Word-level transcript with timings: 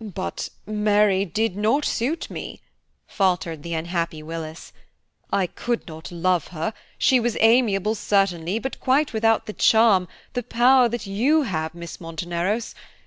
"But 0.00 0.48
Mary 0.64 1.26
did 1.26 1.54
not 1.54 1.84
suit 1.84 2.30
me," 2.30 2.62
faltered 3.06 3.62
the 3.62 3.74
unhappy 3.74 4.22
Willis, 4.22 4.72
"I 5.30 5.46
could 5.46 5.86
not 5.86 6.10
love 6.10 6.46
her; 6.48 6.72
she 6.96 7.20
was 7.20 7.36
amiable 7.40 7.94
certainly, 7.94 8.58
but 8.58 8.80
quite 8.80 9.12
without 9.12 9.44
the 9.44 9.52
charm, 9.52 10.08
the 10.32 10.42
power 10.42 10.88
that 10.88 11.06
you 11.06 11.42
have, 11.42 11.74
Miss 11.74 11.98
Monteneros. 12.00 12.74